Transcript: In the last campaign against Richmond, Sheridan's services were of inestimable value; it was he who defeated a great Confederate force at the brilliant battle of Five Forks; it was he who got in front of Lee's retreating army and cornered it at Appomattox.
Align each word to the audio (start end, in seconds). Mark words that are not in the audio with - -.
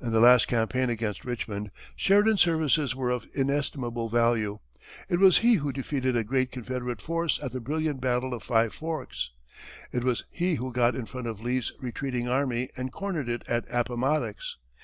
In 0.00 0.12
the 0.12 0.20
last 0.20 0.46
campaign 0.46 0.88
against 0.88 1.24
Richmond, 1.24 1.72
Sheridan's 1.96 2.40
services 2.42 2.94
were 2.94 3.10
of 3.10 3.26
inestimable 3.34 4.08
value; 4.08 4.60
it 5.08 5.18
was 5.18 5.38
he 5.38 5.54
who 5.54 5.72
defeated 5.72 6.16
a 6.16 6.22
great 6.22 6.52
Confederate 6.52 7.00
force 7.02 7.40
at 7.42 7.50
the 7.50 7.58
brilliant 7.58 8.00
battle 8.00 8.34
of 8.34 8.44
Five 8.44 8.72
Forks; 8.72 9.30
it 9.90 10.04
was 10.04 10.22
he 10.30 10.54
who 10.54 10.70
got 10.72 10.94
in 10.94 11.06
front 11.06 11.26
of 11.26 11.40
Lee's 11.40 11.72
retreating 11.80 12.28
army 12.28 12.68
and 12.76 12.92
cornered 12.92 13.28
it 13.28 13.42
at 13.48 13.64
Appomattox. 13.68 14.58